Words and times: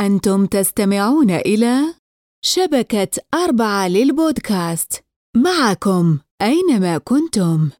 أنتم 0.00 0.46
تستمعون 0.46 1.30
إلى 1.30 1.80
شبكة 2.44 3.08
أربعة 3.34 3.88
للبودكاست 3.88 5.04
معكم 5.36 6.18
أينما 6.42 6.98
كنتم. 6.98 7.70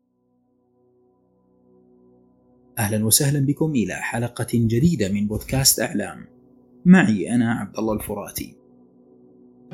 أهلا 2.79 3.06
وسهلا 3.06 3.41
بكم 3.46 3.71
إلى 3.71 3.95
حلقة 3.95 4.46
جديدة 4.54 5.09
من 5.09 5.27
بودكاست 5.27 5.80
أعلام. 5.80 6.27
معي 6.85 7.35
أنا 7.35 7.53
عبد 7.53 7.79
الله 7.79 7.93
الفراتي. 7.95 8.57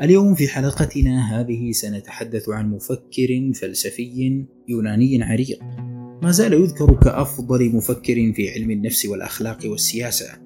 اليوم 0.00 0.34
في 0.34 0.48
حلقتنا 0.48 1.40
هذه 1.40 1.72
سنتحدث 1.72 2.48
عن 2.48 2.70
مفكر 2.70 3.52
فلسفي 3.60 4.46
يوناني 4.68 5.22
عريق 5.22 5.62
ما 6.22 6.30
زال 6.30 6.52
يذكر 6.52 7.00
كأفضل 7.00 7.76
مفكر 7.76 8.32
في 8.32 8.50
علم 8.50 8.70
النفس 8.70 9.06
والأخلاق 9.06 9.58
والسياسة 9.64 10.45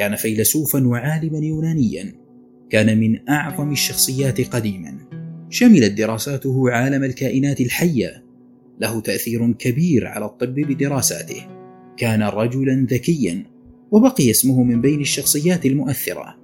كان 0.00 0.16
فيلسوفا 0.16 0.86
وعالما 0.86 1.38
يونانيا. 1.38 2.14
كان 2.70 3.00
من 3.00 3.28
أعظم 3.28 3.72
الشخصيات 3.72 4.40
قديما. 4.40 4.98
شملت 5.50 5.92
دراساته 5.92 6.70
عالم 6.70 7.04
الكائنات 7.04 7.60
الحية. 7.60 8.24
له 8.80 9.00
تأثير 9.00 9.52
كبير 9.52 10.06
على 10.06 10.24
الطب 10.24 10.54
بدراساته. 10.54 11.46
كان 11.96 12.22
رجلا 12.22 12.86
ذكيا 12.90 13.46
وبقي 13.90 14.30
اسمه 14.30 14.62
من 14.62 14.80
بين 14.80 15.00
الشخصيات 15.00 15.66
المؤثرة. 15.66 16.36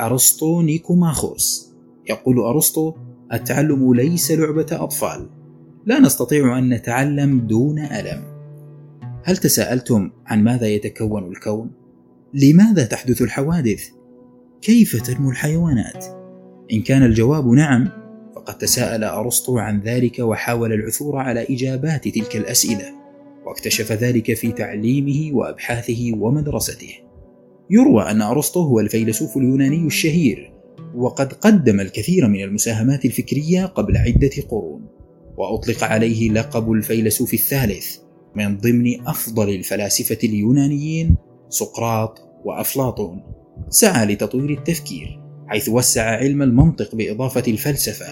أرسطو 0.00 0.62
نيكوماخوس. 0.62 1.72
يقول 2.10 2.40
أرسطو 2.40 2.94
التعلم 3.32 3.94
ليس 3.94 4.32
لعبة 4.32 4.66
أطفال. 4.72 5.28
لا 5.86 6.00
نستطيع 6.00 6.58
أن 6.58 6.68
نتعلم 6.68 7.40
دون 7.40 7.78
ألم. 7.78 8.22
هل 9.24 9.36
تساءلتم 9.36 10.10
عن 10.26 10.44
ماذا 10.44 10.66
يتكون 10.66 11.24
الكون؟ 11.24 11.85
لماذا 12.34 12.84
تحدث 12.84 13.22
الحوادث؟ 13.22 13.88
كيف 14.62 15.02
تنمو 15.02 15.30
الحيوانات؟ 15.30 16.04
إن 16.72 16.82
كان 16.82 17.02
الجواب 17.02 17.46
نعم 17.46 17.88
فقد 18.34 18.58
تساءل 18.58 19.04
أرسطو 19.04 19.58
عن 19.58 19.80
ذلك 19.80 20.18
وحاول 20.18 20.72
العثور 20.72 21.16
على 21.16 21.46
إجابات 21.50 22.08
تلك 22.08 22.36
الأسئلة 22.36 22.94
واكتشف 23.46 23.92
ذلك 23.92 24.34
في 24.34 24.52
تعليمه 24.52 25.36
وأبحاثه 25.36 26.12
ومدرسته 26.14 26.94
يروى 27.70 28.02
أن 28.02 28.22
أرسطو 28.22 28.60
هو 28.60 28.80
الفيلسوف 28.80 29.36
اليوناني 29.36 29.86
الشهير 29.86 30.52
وقد 30.94 31.32
قدم 31.32 31.80
الكثير 31.80 32.28
من 32.28 32.42
المساهمات 32.42 33.04
الفكرية 33.04 33.66
قبل 33.66 33.96
عدة 33.96 34.30
قرون 34.48 34.86
وأطلق 35.36 35.84
عليه 35.84 36.30
لقب 36.30 36.72
الفيلسوف 36.72 37.34
الثالث 37.34 37.96
من 38.34 38.56
ضمن 38.56 39.06
أفضل 39.06 39.48
الفلاسفة 39.48 40.18
اليونانيين 40.24 41.16
سقراط 41.48 42.18
وأفلاطون. 42.44 43.22
سعى 43.68 44.06
لتطوير 44.06 44.50
التفكير 44.50 45.20
حيث 45.48 45.68
وسع 45.68 46.02
علم 46.02 46.42
المنطق 46.42 46.94
بإضافة 46.94 47.42
الفلسفة 47.48 48.06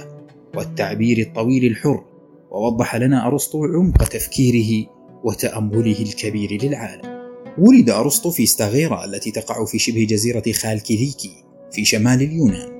والتعبير 0.56 1.18
الطويل 1.18 1.64
الحر 1.64 2.04
ووضح 2.50 2.96
لنا 2.96 3.26
أرسطو 3.26 3.64
عمق 3.64 4.04
تفكيره 4.04 4.86
وتأمله 5.24 6.02
الكبير 6.02 6.64
للعالم. 6.64 7.14
ولد 7.58 7.90
أرسطو 7.90 8.30
في 8.30 8.46
ستاغيرا 8.46 9.04
التي 9.04 9.30
تقع 9.30 9.64
في 9.64 9.78
شبه 9.78 10.06
جزيرة 10.10 10.52
خالكيليكي 10.52 11.44
في 11.72 11.84
شمال 11.84 12.22
اليونان. 12.22 12.74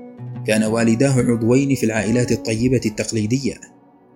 كان 0.47 0.65
والداه 0.65 1.13
عضوين 1.13 1.75
في 1.75 1.87
العائلات 1.87 2.33
الطيبة 2.33 2.81
التقليدية 2.87 3.55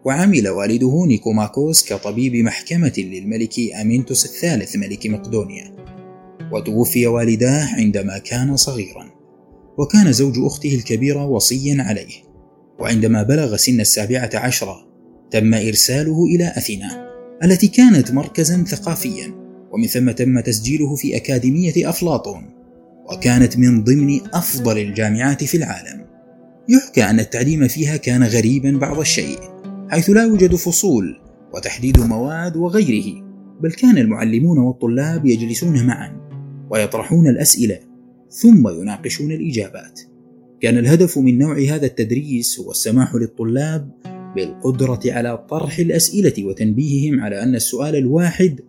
وعمل 0.04 0.48
والده 0.48 1.04
نيكوماكوس 1.06 1.92
كطبيب 1.92 2.34
محكمة 2.34 2.92
للملك 2.98 3.54
أمينتوس 3.80 4.24
الثالث 4.24 4.76
ملك 4.76 5.06
مقدونيا. 5.06 5.77
وتوفي 6.52 7.06
والداه 7.06 7.74
عندما 7.74 8.18
كان 8.18 8.56
صغيرا 8.56 9.10
وكان 9.78 10.12
زوج 10.12 10.34
أخته 10.38 10.74
الكبيرة 10.74 11.26
وصيا 11.26 11.82
عليه. 11.82 12.28
وعندما 12.78 13.22
بلغ 13.22 13.56
سن 13.56 13.80
السابعة 13.80 14.30
عشرة 14.34 14.88
تم 15.30 15.54
إرساله 15.54 16.24
إلى 16.24 16.52
أثينا 16.56 17.08
التي 17.44 17.68
كانت 17.68 18.12
مركزا 18.12 18.64
ثقافيا 18.64 19.34
ومن 19.72 19.86
ثم 19.86 20.10
تم 20.10 20.40
تسجيله 20.40 20.94
في 20.94 21.16
أكاديمية 21.16 21.88
أفلاطون 21.88 22.50
وكانت 23.12 23.58
من 23.58 23.84
ضمن 23.84 24.20
أفضل 24.34 24.78
الجامعات 24.78 25.44
في 25.44 25.56
العالم. 25.56 26.06
يحكى 26.68 27.04
أن 27.04 27.20
التعليم 27.20 27.68
فيها 27.68 27.96
كان 27.96 28.22
غريبا 28.22 28.70
بعض 28.70 28.98
الشيء 28.98 29.38
حيث 29.90 30.10
لا 30.10 30.22
يوجد 30.22 30.54
فصول 30.54 31.20
وتحديد 31.54 32.00
مواد 32.00 32.56
وغيره 32.56 33.22
بل 33.60 33.72
كان 33.72 33.98
المعلمون 33.98 34.58
والطلاب 34.58 35.26
يجلسون 35.26 35.86
معا. 35.86 36.27
ويطرحون 36.70 37.28
الأسئلة 37.28 37.78
ثم 38.30 38.68
يناقشون 38.68 39.32
الإجابات. 39.32 40.00
كان 40.60 40.78
الهدف 40.78 41.18
من 41.18 41.38
نوع 41.38 41.58
هذا 41.58 41.86
التدريس 41.86 42.60
هو 42.60 42.70
السماح 42.70 43.14
للطلاب 43.14 43.90
بالقدرة 44.36 45.00
على 45.06 45.44
طرح 45.50 45.78
الأسئلة 45.78 46.44
وتنبيههم 46.44 47.20
على 47.20 47.42
أن 47.42 47.54
السؤال 47.54 47.96
الواحد 47.96 48.60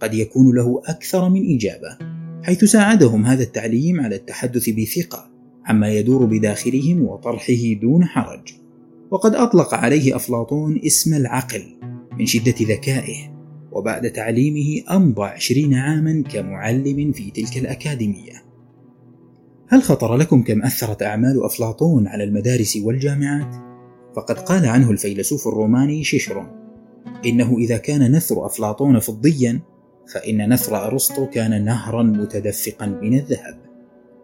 قد 0.00 0.14
يكون 0.14 0.56
له 0.56 0.82
أكثر 0.86 1.28
من 1.28 1.54
إجابة، 1.54 1.98
حيث 2.42 2.64
ساعدهم 2.64 3.26
هذا 3.26 3.42
التعليم 3.42 4.00
على 4.00 4.16
التحدث 4.16 4.70
بثقة 4.70 5.30
عما 5.64 5.88
يدور 5.92 6.24
بداخلهم 6.24 7.02
وطرحه 7.02 7.72
دون 7.82 8.04
حرج. 8.04 8.54
وقد 9.10 9.34
أطلق 9.34 9.74
عليه 9.74 10.16
أفلاطون 10.16 10.80
اسم 10.86 11.14
العقل 11.14 11.62
من 12.18 12.26
شدة 12.26 12.54
ذكائه 12.60 13.39
وبعد 13.80 14.10
تعليمه 14.12 14.82
أمضى 14.96 15.22
عشرين 15.22 15.74
عاما 15.74 16.22
كمعلم 16.22 17.12
في 17.12 17.30
تلك 17.30 17.56
الأكاديمية 17.56 18.42
هل 19.68 19.82
خطر 19.82 20.16
لكم 20.16 20.42
كم 20.42 20.62
أثرت 20.62 21.02
أعمال 21.02 21.44
أفلاطون 21.44 22.06
على 22.06 22.24
المدارس 22.24 22.76
والجامعات؟ 22.76 23.54
فقد 24.16 24.38
قال 24.38 24.66
عنه 24.66 24.90
الفيلسوف 24.90 25.48
الروماني 25.48 26.04
شيشرون 26.04 26.46
إنه 27.26 27.58
إذا 27.58 27.76
كان 27.76 28.16
نثر 28.16 28.46
أفلاطون 28.46 28.98
فضيا 28.98 29.60
فإن 30.14 30.52
نثر 30.52 30.86
أرسطو 30.86 31.26
كان 31.26 31.64
نهرا 31.64 32.02
متدفقا 32.02 32.86
من 32.86 33.14
الذهب 33.14 33.58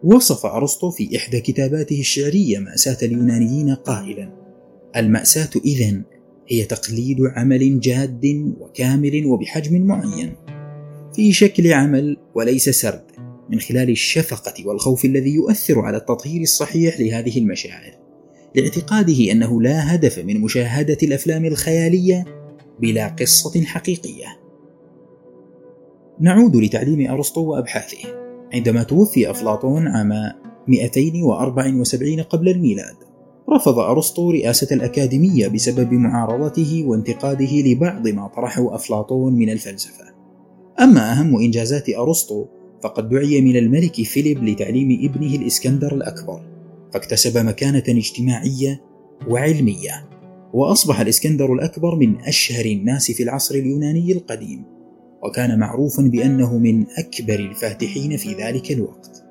وصف 0.03 0.45
أرسطو 0.45 0.91
في 0.91 1.17
إحدى 1.17 1.39
كتاباته 1.39 1.99
الشعرية 1.99 2.59
مأساة 2.59 2.97
اليونانيين 3.03 3.75
قائلا 3.75 4.29
المأساة 4.95 5.49
إذن 5.65 6.03
هي 6.47 6.65
تقليد 6.65 7.17
عمل 7.35 7.79
جاد 7.79 8.53
وكامل 8.59 9.25
وبحجم 9.25 9.81
معين. 9.81 10.35
في 11.15 11.33
شكل 11.33 11.73
عمل 11.73 12.17
وليس 12.35 12.69
سرد 12.69 13.05
من 13.49 13.59
خلال 13.59 13.89
الشفقة 13.89 14.67
والخوف 14.67 15.05
الذي 15.05 15.33
يؤثر 15.33 15.79
على 15.79 15.97
التطهير 15.97 16.41
الصحيح 16.41 16.99
لهذه 16.99 17.37
المشاعر. 17.37 17.91
لاعتقاده 18.55 19.31
أنه 19.31 19.61
لا 19.61 19.95
هدف 19.95 20.19
من 20.19 20.41
مشاهدة 20.41 20.97
الأفلام 21.03 21.45
الخيالية 21.45 22.25
بلا 22.79 23.07
قصة 23.07 23.63
حقيقية. 23.63 24.39
نعود 26.19 26.55
لتعليم 26.55 27.11
أرسطو 27.11 27.41
وأبحاثه. 27.41 27.97
عندما 28.53 28.83
توفي 28.83 29.31
أفلاطون 29.31 29.87
عام 29.87 30.11
274 30.67 32.21
قبل 32.21 32.49
الميلاد 32.49 33.06
رفض 33.53 33.79
أرسطو 33.79 34.31
رئاسة 34.31 34.75
الأكاديمية 34.75 35.47
بسبب 35.47 35.93
معارضته 35.93 36.83
وانتقاده 36.87 37.51
لبعض 37.51 38.07
ما 38.07 38.27
طرحه 38.27 38.75
أفلاطون 38.75 39.33
من 39.33 39.49
الفلسفة. 39.49 40.03
أما 40.79 41.11
أهم 41.11 41.35
إنجازات 41.35 41.89
أرسطو 41.89 42.45
فقد 42.83 43.09
دعي 43.09 43.41
من 43.41 43.57
الملك 43.57 44.01
فيليب 44.01 44.43
لتعليم 44.43 45.09
ابنه 45.09 45.35
الإسكندر 45.35 45.95
الأكبر، 45.95 46.41
فاكتسب 46.93 47.45
مكانة 47.45 47.83
اجتماعية 47.87 48.81
وعلمية، 49.27 50.09
وأصبح 50.53 50.99
الإسكندر 50.99 51.53
الأكبر 51.53 51.95
من 51.95 52.21
أشهر 52.21 52.65
الناس 52.65 53.11
في 53.11 53.23
العصر 53.23 53.55
اليوناني 53.55 54.11
القديم، 54.11 54.63
وكان 55.23 55.59
معروفا 55.59 56.03
بأنه 56.03 56.57
من 56.57 56.85
أكبر 56.97 57.39
الفاتحين 57.39 58.17
في 58.17 58.33
ذلك 58.33 58.71
الوقت. 58.71 59.23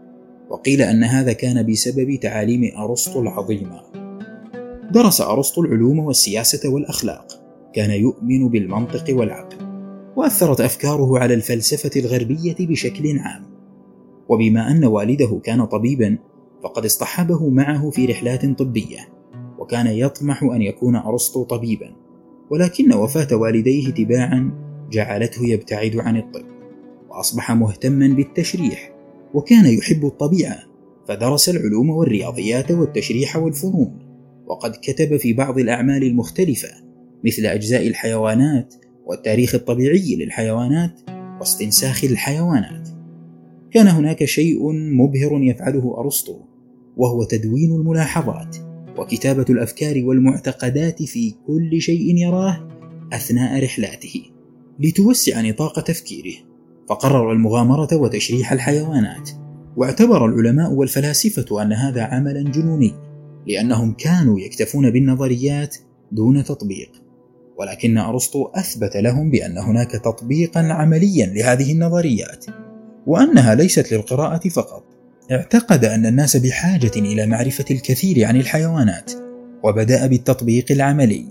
وقيل 0.51 0.83
أن 0.83 1.05
هذا 1.05 1.33
كان 1.33 1.67
بسبب 1.67 2.19
تعاليم 2.23 2.71
أرسطو 2.79 3.21
العظيمة 3.21 4.06
درس 4.97 5.21
أرسطو 5.21 5.63
العلوم 5.63 5.99
والسياسة 5.99 6.69
والأخلاق. 6.69 7.27
كان 7.75 7.91
يؤمن 7.91 8.49
بالمنطق 8.49 9.05
والعقل 9.17 9.57
وأثرت 10.17 10.61
أفكاره 10.61 11.19
على 11.19 11.35
الفلسفة 11.35 12.01
الغربية 12.01 12.57
بشكل 12.61 13.19
عام. 13.19 13.43
وبما 14.29 14.71
أن 14.71 14.85
والده 14.85 15.41
كان 15.45 15.65
طبيبا 15.65 16.19
فقد 16.63 16.85
اصطحبه 16.85 17.49
معه 17.49 17.91
في 17.91 18.07
رحلات 18.07 18.59
طبية 18.59 18.99
وكان 19.59 19.87
يطمح 19.87 20.43
أن 20.43 20.63
يكون 20.63 20.97
أرسطو 20.97 21.45
طبيبا. 21.45 21.93
ولكن 22.51 22.95
وفاة 22.95 23.37
والديه 23.37 23.91
تباعا 23.91 24.51
جعلته 24.93 25.47
يبتعد 25.47 25.97
عن 25.97 26.17
الطب 26.17 26.47
وأصبح 27.11 27.53
مهتما 27.53 28.09
بالتشريح 28.09 28.93
وكان 29.35 29.67
يحب 29.67 30.07
الطبيعة 30.07 30.59
فدرس 31.09 31.49
العلوم 31.49 31.91
والرياضيات 31.91 32.71
والتشريح 32.71 33.37
والفنون. 33.37 34.07
وقد 34.47 34.73
كتب 34.83 35.17
في 35.17 35.33
بعض 35.33 35.59
الأعمال 35.59 36.05
المختلفة 36.05 36.69
مثل 37.25 37.47
أجزاء 37.47 37.87
الحيوانات 37.87 38.75
والتاريخ 39.07 39.55
الطبيعي 39.55 40.17
للحيوانات 40.17 41.01
واستنساخ 41.41 42.05
الحيوانات. 42.05 42.89
كان 43.71 43.89
هناك 43.89 44.25
شيء 44.25 44.73
مبهر 44.73 45.43
يفعله 45.43 45.95
أرسطو 45.99 46.41
وهو 46.97 47.25
تدوين 47.25 47.73
الملاحظات 47.73 48.57
وكتابة 48.99 49.45
الأفكار 49.51 50.05
والمعتقدات 50.05 51.03
في 51.03 51.35
كل 51.47 51.81
شيء 51.81 52.17
يراه 52.17 52.69
أثناء 53.13 53.65
رحلاته 53.65 54.23
لتوسع 54.81 55.41
نطاق 55.41 55.81
تفكيره. 55.81 56.35
فقرر 56.89 57.33
المغامرة 57.33 57.97
وتشريح 57.97 58.53
الحيوانات 58.53 59.31
واعتبر 59.77 60.27
العلماء 60.27 60.73
والفلاسفة 60.73 61.63
أن 61.63 61.73
هذا 61.73 62.03
عملا 62.03 62.43
جنوني 62.43 62.93
لأنهم 63.47 63.93
كانوا 63.93 64.41
يكتفون 64.41 64.91
بالنظريات 64.91 65.77
دون 66.13 66.45
تطبيق. 66.45 66.91
ولكن 67.59 67.99
أرسطو 67.99 68.45
أثبت 68.55 68.97
لهم 68.97 69.31
بأن 69.31 69.59
هناك 69.59 69.91
تطبيقا 69.91 70.61
عمليا 70.61 71.27
لهذه 71.27 71.73
النظريات 71.73 72.47
وأنها 73.07 73.55
ليست 73.55 73.93
للقراءة 73.93 74.49
فقط. 74.49 74.85
اعتقد 75.33 75.85
أن 75.85 76.07
الناس 76.07 76.37
بحاجة 76.37 76.91
إلى 76.97 77.27
معرفة 77.27 77.65
الكثير 77.71 78.25
عن 78.25 78.37
الحيوانات 78.37 79.13
وبدأ 79.63 80.07
بالتطبيق 80.07 80.73
العملي 80.73 81.27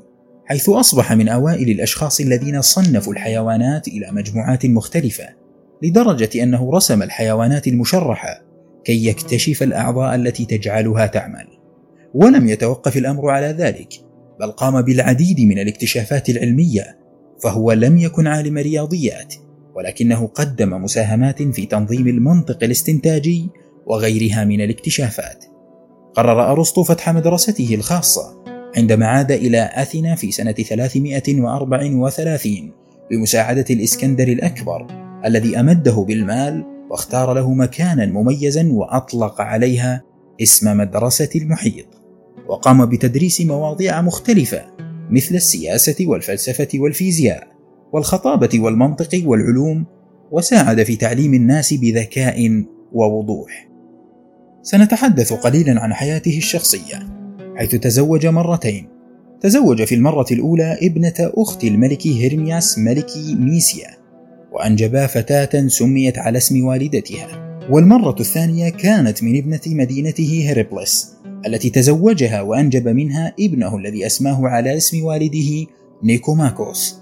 حيث 0.46 0.70
أصبح 0.70 1.14
من 1.14 1.30
أوائل 1.30 1.70
الأشخاص 1.70 2.20
الذين 2.20 2.62
صنفوا 2.62 3.14
الحيوانات 3.14 3.88
إلى 3.88 4.12
مجموعات 4.12 4.66
مختلفة 4.66 5.26
لدرجة 5.84 6.44
أنه 6.44 6.72
رسم 6.72 7.04
الحيوانات 7.04 7.68
المشرحة 7.68 8.42
كي 8.86 9.06
يكتشف 9.06 9.64
الأعضاء 9.64 10.16
التي 10.16 10.46
تجعلها 10.46 11.06
تعمل. 11.06 11.48
ولم 12.16 12.48
يتوقف 12.48 12.98
الأمر 12.98 13.30
على 13.30 13.48
ذلك 13.48 13.94
بل 14.40 14.52
قام 14.52 14.82
بالعديد 14.82 15.42
من 15.42 15.60
الاكتشافات 15.60 16.30
العلمية 16.30 16.98
فهو 17.44 17.72
لم 17.72 17.98
يكن 17.98 18.28
عالم 18.28 18.58
رياضيات 18.58 19.34
ولكنه 19.76 20.28
قدم 20.28 20.84
مساهمات 20.84 21.44
في 21.44 21.66
تنظيم 21.66 22.08
المنطق 22.08 22.64
الاستنتاجي 22.64 23.50
وغيرها 23.86 24.44
من 24.44 24.62
الاكتشافات. 24.62 25.46
قرر 26.14 26.52
أرسطو 26.52 26.84
فتح 26.84 27.10
مدرسته 27.10 27.76
الخاصة 27.76 28.44
عندما 28.78 29.08
عاد 29.08 29.32
إلى 29.32 29.70
أثينا 29.74 30.16
في 30.16 30.32
سنة 30.32 30.52
334 30.52 32.72
بمساعدة 33.12 33.66
الإسكندر 33.70 34.28
الأكبر 34.28 34.88
الذي 35.26 35.60
أمده 35.60 36.06
بالمال 36.08 36.66
واختار 36.90 37.34
له 37.34 37.54
مكانا 37.54 38.06
مميزا 38.06 38.70
وأطلق 38.72 39.42
عليها 39.42 40.04
اسم 40.42 40.78
مدرسة 40.78 41.30
المحيط. 41.36 41.95
وقام 42.48 42.86
بتدريس 42.86 43.42
مواضيع 43.42 44.02
مختلفة 44.02 44.62
مثل 45.10 45.36
السياسة 45.36 45.96
والفلسفة 46.02 46.68
والفيزياء 46.76 47.48
والخطابة 47.94 48.50
والمنطق 48.60 49.22
والعلوم 49.26 49.86
وساعد 50.32 50.84
في 50.84 50.96
تعليم 50.96 51.34
الناس 51.34 51.74
بذكاء 51.74 52.64
ووضوح. 52.94 53.70
سنتحدث 54.62 55.34
قليلا 55.34 55.82
عن 55.82 55.94
حياته 55.94 56.38
الشخصية 56.38 57.08
حيث 57.56 57.76
تزوج 57.76 58.28
مرتين. 58.28 58.88
تزوج 59.42 59.84
في 59.84 59.96
المرة 59.96 60.26
الأولى 60.32 60.78
ابنة 60.82 61.14
أخت 61.20 61.64
الملك 61.64 62.08
هيرمياس 62.08 62.80
ملك 62.80 63.10
ميسيا 63.40 63.98
وأنجبا 64.52 65.08
فتاة 65.08 65.68
سميت 65.68 66.18
على 66.18 66.38
اسم 66.38 66.66
والدتها. 66.66 67.60
والمرة 67.70 68.16
الثانية 68.20 68.70
كانت 68.70 69.24
من 69.24 69.38
ابنة 69.38 69.62
مدينته 69.68 70.44
هيربلس. 70.48 71.16
التي 71.46 71.70
تزوجها 71.70 72.42
وأنجب 72.42 72.88
منها 72.88 73.34
ابنه 73.40 73.78
الذي 73.78 74.06
أسماه 74.06 74.48
على 74.48 74.78
اسم 74.78 75.04
والده 75.04 75.66
نيكوماكوس. 76.04 76.96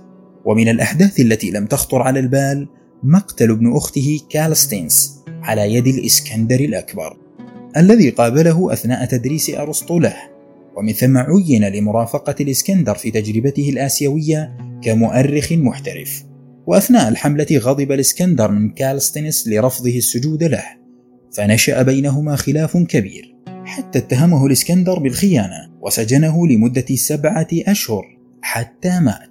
ومن 0.46 0.70
الأحداث 0.70 1.20
التي 1.20 1.52
لم 1.52 1.66
تخطر 1.66 2.02
على 2.02 2.20
البال 2.20 2.68
مقتل 3.04 3.52
ابن 3.52 3.76
أخته 3.76 4.20
كالستينس 4.30 5.20
على 5.42 5.74
يد 5.74 5.88
الإسكندر 5.88 6.60
الأكبر 6.60 7.18
الذي 7.78 8.10
قابله 8.10 8.74
أثناء 8.74 9.06
تدريس 9.06 9.50
أرسطو 9.50 10.00
له 10.00 10.16
ومن 10.78 10.94
ثم 10.94 11.18
عين 11.18 11.66
لمرافقة 11.66 12.36
الإسكندر 12.42 12.96
في 12.96 13.12
تجربته 13.12 13.70
الآسيوية 13.70 14.58
كمؤرخ 14.84 15.52
محترف. 15.52 16.24
وأثناء 16.68 17.10
الحملة 17.10 17.48
غضب 17.52 17.92
الإسكندر 17.92 18.52
من 18.52 18.70
كالستينس 18.70 19.48
لرفضه 19.48 19.98
السجود 19.98 20.44
له 20.44 20.64
فنشأ 21.38 21.82
بينهما 21.82 22.36
خلاف 22.36 22.78
كبير. 22.78 23.33
حتى 23.66 24.00
اتهمه 24.00 24.46
الإسكندر 24.46 25.00
بالخيانة 25.00 25.70
وسجنه 25.82 26.48
لمدة 26.48 26.96
سبعة 26.96 27.48
أشهر 27.54 28.18
حتى 28.42 29.00
مات. 29.00 29.30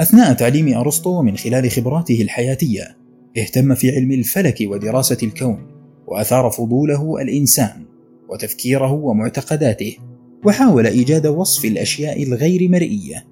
أثناء 0.00 0.32
تعليم 0.32 0.78
أرسطو 0.78 1.22
من 1.22 1.36
خلال 1.36 1.70
خبراته 1.70 2.22
الحياتية 2.22 2.96
اهتم 3.38 3.74
في 3.74 3.90
علم 3.90 4.12
الفلك 4.12 4.58
ودراسة 4.60 5.18
الكون 5.22 5.66
وأثار 6.06 6.50
فضوله 6.50 7.22
الإنسان 7.22 7.84
وتفكيره 8.28 8.92
ومعتقداته 8.92 9.96
وحاول 10.44 10.86
إيجاد 10.86 11.26
وصف 11.26 11.64
الأشياء 11.64 12.22
الغير 12.22 12.68
مرئية 12.68 13.26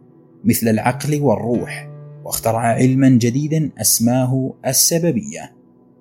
مثل 0.44 0.68
العقل 0.68 1.20
والروح 1.20 1.88
واخترع 2.24 2.60
علما 2.60 3.08
جديدا 3.08 3.70
أسماه 3.80 4.54
السببية 4.66 5.52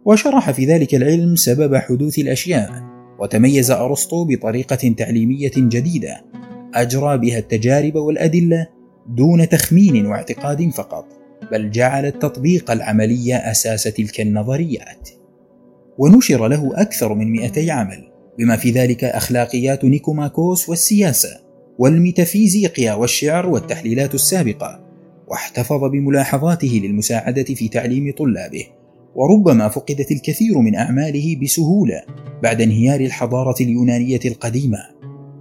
وشرح 0.05 0.51
في 0.51 0.65
ذلك 0.65 0.95
العلم 0.95 1.35
سبب 1.35 1.75
حدوث 1.75 2.19
الأشياء 2.19 2.90
وتميز 3.21 3.71
أرسطو 3.71 4.25
بطريقة 4.25 4.93
تعليمية 4.97 5.51
جديدة 5.57 6.25
أجرى 6.73 7.17
بها 7.17 7.37
التجارب 7.37 7.95
والأدلة 7.95 8.67
دون 9.07 9.49
تخمين 9.49 10.05
واعتقاد 10.05 10.69
فقط 10.69 11.05
بل 11.51 11.71
جعل 11.71 12.05
التطبيق 12.05 12.71
العملي 12.71 13.35
أساس 13.35 13.83
تلك 13.83 14.21
النظريات. 14.21 15.09
ونشر 15.97 16.47
له 16.47 16.81
أكثر 16.81 17.13
من 17.13 17.31
200 17.31 17.71
عمل 17.71 18.11
بما 18.39 18.55
في 18.55 18.71
ذلك 18.71 19.03
أخلاقيات 19.03 19.85
نيكوماكوس 19.85 20.69
والسياسة 20.69 21.39
والميتافيزيقيا 21.79 22.93
والشعر 22.93 23.49
والتحليلات 23.49 24.15
السابقة 24.15 24.79
واحتفظ 25.27 25.83
بملاحظاته 25.83 26.81
للمساعدة 26.83 27.43
في 27.43 27.67
تعليم 27.67 28.13
طلابه. 28.17 28.65
وربما 29.15 29.69
فقدت 29.69 30.11
الكثير 30.11 30.57
من 30.57 30.75
أعماله 30.75 31.39
بسهولة 31.43 32.01
بعد 32.43 32.61
انهيار 32.61 32.99
الحضارة 32.99 33.55
اليونانية 33.61 34.19
القديمة 34.25 34.79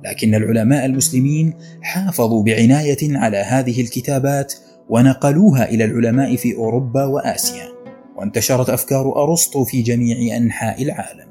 لكن 0.04 0.34
العلماء 0.34 0.86
المسلمين 0.86 1.54
حافظوا 1.82 2.42
بعناية 2.42 3.18
على 3.18 3.36
هذه 3.36 3.80
الكتابات 3.80 4.54
ونقلوها 4.88 5.68
إلى 5.70 5.84
العلماء 5.84 6.36
في 6.36 6.56
أوروبا 6.56 7.04
وآسيا 7.04 7.68
وانتشرت 8.16 8.70
أفكار 8.70 9.22
أرسطو 9.22 9.64
في 9.64 9.82
جميع 9.82 10.36
أنحاء 10.36 10.82
العالم. 10.82 11.30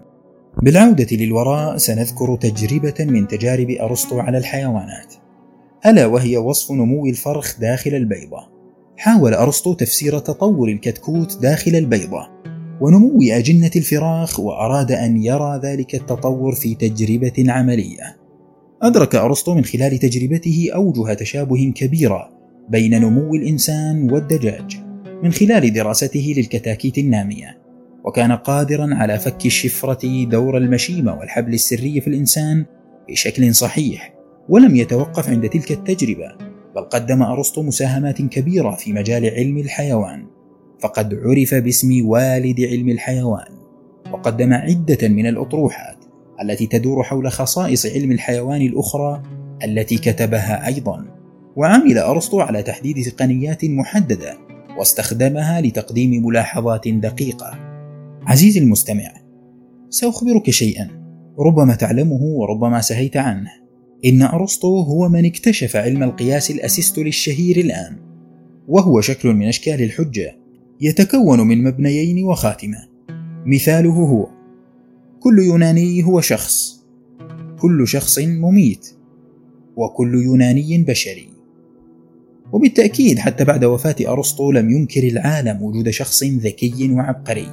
بالعودة 0.64 1.08
للوراء 1.12 1.78
سنذكر 1.78 2.36
تجربة 2.36 2.94
من 3.00 3.28
تجارب 3.28 3.70
أرسطو 3.70 4.20
على 4.20 4.38
الحيوانات، 4.38 5.14
ألا 5.86 6.06
وهي 6.06 6.38
وصف 6.38 6.72
نمو 6.72 7.06
الفرخ 7.06 7.60
داخل 7.60 7.96
البيضة. 7.96 8.59
حاول 9.00 9.34
أرسطو 9.34 9.74
تفسير 9.74 10.20
تطور 10.20 10.70
الكتكوت 10.70 11.38
داخل 11.42 11.76
البيضة 11.76 12.28
ونمو 12.82 13.20
أجنة 13.22 13.72
الفراخ 13.76 14.40
وأراد 14.40 14.92
أن 14.92 15.24
يرى 15.24 15.60
ذلك 15.64 15.96
التطور 15.96 16.56
في 16.56 16.76
تجربة 16.76 17.46
عملية. 17.52 18.18
أدرك 18.82 19.16
أرسطو 19.16 19.56
من 19.56 19.64
خلال 19.64 19.98
تجربته 19.98 20.70
أوجه 20.76 21.14
تشابه 21.14 21.74
كبيرة 21.76 22.30
بين 22.70 23.02
نمو 23.02 23.36
الإنسان 23.36 24.12
والدجاج. 24.12 24.78
من 25.24 25.32
خلال 25.32 25.74
دراسته 25.74 26.34
للكتاكيت 26.38 26.98
النامية 26.98 27.58
وكان 28.06 28.32
قادرا 28.32 28.96
على 28.96 29.20
فك 29.20 29.46
الشفرة 29.46 30.24
دور 30.24 30.58
المشيمة 30.58 31.14
والحبل 31.20 31.54
السري 31.54 32.02
في 32.02 32.08
الإنسان 32.08 32.66
بشكل 33.10 33.56
صحيح 33.56 34.14
ولم 34.50 34.76
يتوقف 34.76 35.30
عند 35.30 35.50
تلك 35.50 35.72
التجربة 35.72 36.49
بل 36.80 36.86
قدم 36.86 37.24
أرسطو 37.24 37.62
مساهمات 37.62 38.22
كبيرة 38.22 38.72
في 38.72 38.94
مجال 38.94 39.26
علم 39.26 39.58
الحيوان 39.58 40.26
فقد 40.80 41.14
عرف 41.14 41.56
باسم 41.56 42.08
والد 42.08 42.62
علم 42.62 42.90
الحيوان 42.90 43.52
وقدم 44.12 44.54
عدة 44.54 45.08
من 45.08 45.28
الأطروحات 45.28 45.98
التي 46.42 46.68
تدور 46.68 47.04
حول 47.04 47.32
خصائص 47.32 47.86
علم 47.86 48.12
الحيوان 48.12 48.62
الأخرى 48.62 49.24
التي 49.64 49.98
كتبها 49.98 50.68
أيضا 50.68 51.06
وعمل 51.56 51.98
أرسطو 51.98 52.42
على 52.42 52.64
تحديد 52.64 53.04
تقنيات 53.04 53.66
محددة 53.66 54.38
واستخدمها 54.78 55.62
لتقديم 55.62 56.26
ملاحظات 56.26 56.88
دقيقة. 56.88 57.60
عزيزي 58.28 58.60
المستمع، 58.60 59.14
سأخبرك 59.90 60.50
شيئا 60.50 60.88
ربما 61.40 61.76
تعلمه 61.76 62.22
وربما 62.22 62.82
سهيت 62.82 63.18
عنه. 63.18 63.52
إن 64.06 64.22
أرسطو 64.22 64.82
هو 64.82 65.10
من 65.10 65.26
اكتشف 65.26 65.76
علم 65.76 66.04
القياس 66.04 66.52
الأسيستولي 66.52 67.10
الشهير 67.10 67.58
الآن، 67.58 67.98
وهو 68.68 69.02
شكل 69.02 69.30
من 69.30 69.48
أشكال 69.48 69.82
الحجة 69.82 70.36
يتكون 70.82 71.40
من 71.48 71.64
مبنيين 71.64 72.24
وخاتمة. 72.24 72.78
مثاله 73.46 73.94
هو: 73.94 74.30
كل 75.20 75.40
يوناني 75.40 76.04
هو 76.04 76.22
شخص، 76.22 76.86
كل 77.60 77.88
شخص 77.88 78.20
مميت، 78.20 78.88
وكل 79.76 80.24
يوناني 80.24 80.78
بشري. 80.78 81.30
وبالتأكيد 82.54 83.20
حتى 83.20 83.44
بعد 83.44 83.66
وفاة 83.66 83.96
أرسطو 84.08 84.52
لم 84.52 84.70
ينكر 84.70 85.04
العالم 85.04 85.62
وجود 85.62 85.90
شخص 85.90 86.24
ذكي 86.24 86.92
وعبقري 86.92 87.48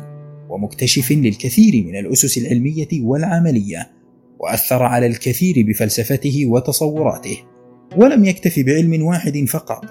ومكتشف 0.51 1.13
للكثير 1.13 1.87
من 1.87 1.97
الأسس 1.97 2.39
العلمية 2.39 2.89
والعملية 2.93 3.91
وأثر 4.39 4.83
على 4.83 5.07
الكثير 5.07 5.55
بفلسفته 5.69 6.47
وتصوراته 6.47 7.39
ولم 7.97 8.25
يكتف 8.25 8.59
بعلم 8.59 9.03
واحد 9.03 9.45
فقط 9.49 9.85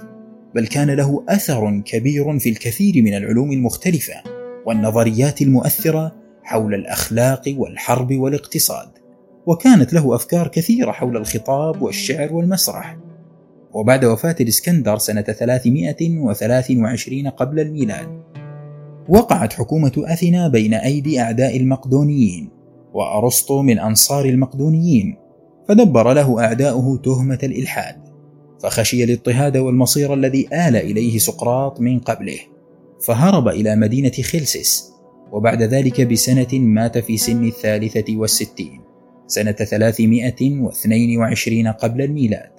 بل 0.55 0.67
كان 0.67 0.91
له 0.91 1.23
أثر 1.29 1.81
كبير 1.85 2.39
في 2.39 2.49
الكثير 2.49 3.03
من 3.03 3.13
العلوم 3.13 3.51
المختلفة 3.51 4.13
والنظريات 4.65 5.41
المؤثرة 5.41 6.15
حول 6.43 6.73
الأخلاق 6.73 7.55
والحرب 7.57 8.13
والاقتصاد 8.13 8.87
وكانت 9.45 9.93
له 9.93 10.15
أفكار 10.15 10.47
كثيرة 10.47 10.91
حول 10.91 11.17
الخطاب 11.17 11.81
والشعر 11.81 12.33
والمسرح. 12.33 12.97
وبعد 13.73 14.05
وفاة 14.05 14.35
الإسكندر 14.41 14.97
سنة 14.97 15.21
323 15.21 17.27
قبل 17.27 17.59
الميلاد 17.59 18.21
وقعت 19.09 19.53
حكومة 19.53 19.91
أثينا 19.97 20.47
بين 20.47 20.73
أيدي 20.73 21.21
أعداء 21.21 21.57
المقدونيين. 21.57 22.49
وأرسطو 22.95 23.61
من 23.61 23.79
أنصار 23.79 24.25
المقدونيين 24.25 25.15
فدبر 25.67 26.13
له 26.13 26.43
أعداؤه 26.43 26.99
تهمة 27.03 27.39
الإلحاد 27.43 27.95
فخشي 28.63 29.03
الاضطهاد 29.03 29.57
والمصير 29.57 30.13
الذي 30.13 30.47
آل 30.47 30.75
إليه 30.75 31.17
سقراط 31.17 31.81
من 31.81 31.99
قبله 31.99 32.39
فهرب 33.05 33.47
إلى 33.47 33.75
مدينة 33.75 34.11
خلسس 34.11 34.91
وبعد 35.31 35.63
ذلك 35.63 36.01
بسنة 36.01 36.47
مات 36.53 36.97
في 36.97 37.17
سن 37.17 37.45
الثالثة 37.45 38.17
والستين 38.17 38.81
سنة 39.27 39.51
322 39.51 41.67
قبل 41.67 42.01
الميلاد 42.01 42.49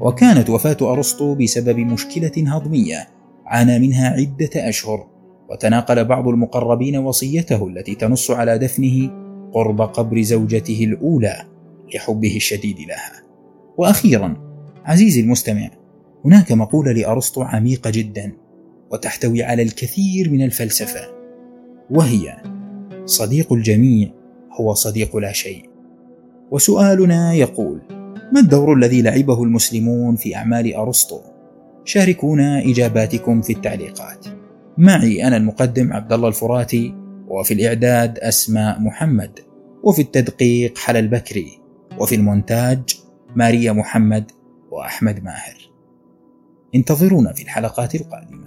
وكانت 0.00 0.50
وفاة 0.50 0.76
أرسطو 0.82 1.34
بسبب 1.34 1.78
مشكلة 1.78 2.32
هضمية 2.36 3.08
عانى 3.46 3.78
منها 3.78 4.08
عدة 4.08 4.68
أشهر 4.68 5.06
وتناقل 5.50 6.04
بعض 6.04 6.28
المقربين 6.28 6.96
وصيته 6.96 7.68
التي 7.68 7.94
تنص 7.94 8.30
على 8.30 8.58
دفنه 8.58 9.21
قرب 9.52 9.80
قبر 9.80 10.22
زوجته 10.22 10.84
الأولى 10.84 11.44
لحبه 11.94 12.36
الشديد 12.36 12.80
لها. 12.80 13.22
وأخيرا 13.76 14.36
عزيزي 14.84 15.20
المستمع 15.20 15.70
هناك 16.24 16.52
مقولة 16.52 16.92
لأرسطو 16.92 17.42
عميقة 17.42 17.90
جدا 17.90 18.32
وتحتوي 18.90 19.42
على 19.42 19.62
الكثير 19.62 20.30
من 20.30 20.44
الفلسفة 20.44 21.00
وهي 21.90 22.36
صديق 23.04 23.52
الجميع 23.52 24.10
هو 24.60 24.74
صديق 24.74 25.16
لا 25.16 25.32
شيء 25.32 25.70
وسؤالنا 26.50 27.32
يقول 27.32 27.80
ما 28.32 28.40
الدور 28.40 28.74
الذي 28.74 29.02
لعبه 29.02 29.42
المسلمون 29.42 30.16
في 30.16 30.36
أعمال 30.36 30.74
أرسطو؟ 30.74 31.20
شاركونا 31.84 32.62
إجاباتكم 32.64 33.40
في 33.40 33.52
التعليقات. 33.52 34.26
معي 34.78 35.26
أنا 35.26 35.36
المقدم 35.36 35.92
عبد 35.92 36.12
الله 36.12 36.28
الفراتي 36.28 36.94
وفي 37.32 37.54
الإعداد 37.54 38.18
أسماء 38.18 38.80
محمد 38.80 39.40
وفي 39.82 40.02
التدقيق 40.02 40.78
حلا 40.78 40.98
البكري 40.98 41.60
وفي 41.98 42.14
المونتاج 42.14 42.80
ماريا 43.36 43.72
محمد 43.72 44.30
وأحمد 44.70 45.24
ماهر. 45.24 45.70
انتظرونا 46.74 47.32
في 47.32 47.42
الحلقات 47.42 47.94
القادمة. 47.94 48.41